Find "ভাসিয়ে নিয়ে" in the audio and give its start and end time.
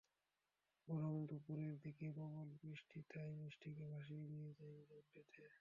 3.91-4.51